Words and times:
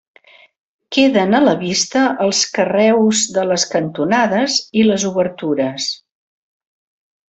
Queden 0.95 1.35
a 1.39 1.41
la 1.43 1.53
vista 1.59 2.05
els 2.29 2.41
carreus 2.57 3.23
de 3.37 3.45
les 3.53 3.69
cantonades 3.77 4.59
i 4.83 4.91
les 4.91 5.09
obertures. 5.15 5.91